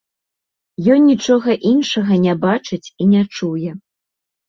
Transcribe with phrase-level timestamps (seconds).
[0.95, 3.81] Ён нічога іншага не бачыць і не чуе.